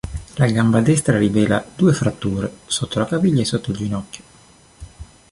[0.37, 4.23] La gamba destra rivela due fratture; sotto la caviglia e sotto il ginocchio.